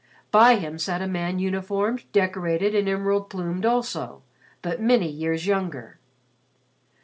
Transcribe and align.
By 0.31 0.55
him 0.55 0.79
sat 0.79 1.03
a 1.03 1.07
man 1.07 1.37
uniformed, 1.37 2.05
decorated, 2.11 2.73
and 2.73 2.89
emerald 2.89 3.29
plumed 3.29 3.67
also, 3.67 4.23
but 4.63 4.81
many 4.81 5.07
years 5.07 5.45
younger. 5.45 5.99